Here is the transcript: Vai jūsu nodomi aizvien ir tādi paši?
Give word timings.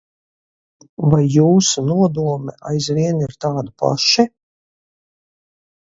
Vai 1.11 1.19
jūsu 1.33 1.83
nodomi 1.91 2.57
aizvien 2.71 3.23
ir 3.27 3.39
tādi 3.45 3.75
paši? 3.85 4.27